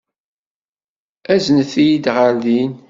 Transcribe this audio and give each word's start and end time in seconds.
Aznet-iyi 1.33 2.07
ɣer 2.15 2.31
din. 2.43 2.71